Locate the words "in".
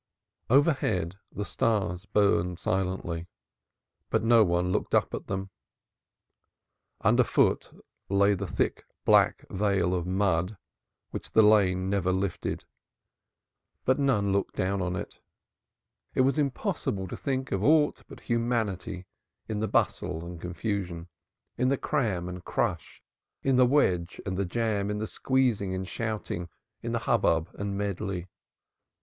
19.47-19.59, 21.59-21.67, 23.43-23.55, 24.89-24.97, 26.81-26.91